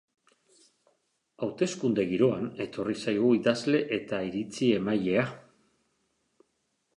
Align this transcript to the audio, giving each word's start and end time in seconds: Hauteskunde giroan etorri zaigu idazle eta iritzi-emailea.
Hauteskunde 1.47 2.05
giroan 2.11 2.47
etorri 2.65 2.95
zaigu 3.03 3.35
idazle 3.41 3.83
eta 3.99 4.23
iritzi-emailea. 4.31 5.27